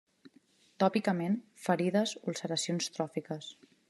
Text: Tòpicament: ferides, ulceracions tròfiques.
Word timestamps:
Tòpicament: 0.83 1.35
ferides, 1.67 2.13
ulceracions 2.33 2.89
tròfiques. 2.97 3.51